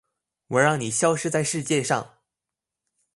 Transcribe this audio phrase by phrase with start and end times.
[0.47, 2.17] 我讓你消失在世界上